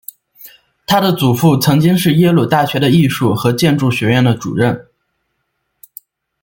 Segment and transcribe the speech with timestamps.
[0.87, 4.87] 她的祖父曾经是耶鲁大学的艺术和建筑学院的主任。